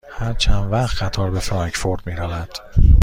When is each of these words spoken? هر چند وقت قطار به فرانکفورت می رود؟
هر 0.09 0.33
چند 0.33 0.71
وقت 0.71 1.03
قطار 1.03 1.31
به 1.31 1.39
فرانکفورت 1.39 2.07
می 2.07 2.15
رود؟ 2.15 2.49